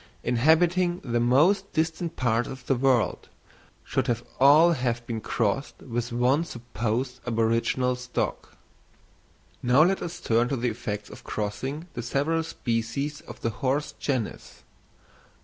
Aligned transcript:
inhabiting 0.23 0.99
the 1.03 1.19
most 1.19 1.71
distant 1.73 2.15
parts 2.15 2.49
of 2.49 2.65
the 2.65 2.73
world, 2.73 3.29
should 3.83 4.07
have 4.07 4.23
all 4.39 4.71
have 4.71 5.05
been 5.05 5.21
crossed 5.21 5.79
with 5.83 6.11
one 6.11 6.43
supposed 6.43 7.19
aboriginal 7.27 7.95
stock. 7.95 8.57
Now 9.61 9.83
let 9.83 10.01
us 10.01 10.19
turn 10.19 10.49
to 10.49 10.57
the 10.57 10.69
effects 10.69 11.11
of 11.11 11.23
crossing 11.23 11.85
the 11.93 12.01
several 12.01 12.41
species 12.41 13.21
of 13.27 13.41
the 13.41 13.51
horse 13.51 13.91
genus. 13.99 14.63